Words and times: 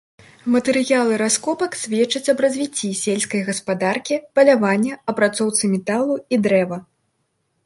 Матэрыялы 0.53 1.13
раскопак 1.21 1.71
сведчаць 1.81 2.31
аб 2.33 2.41
развіцці 2.45 2.89
сельскай 3.03 3.41
гаспадаркі, 3.51 4.15
палявання, 4.39 4.93
апрацоўцы 5.15 5.63
металу 5.77 6.21
і 6.33 6.43
дрэва. 6.49 6.77